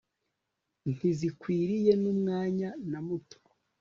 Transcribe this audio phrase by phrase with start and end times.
[0.93, 3.37] ntizikwiriye numwanya na muto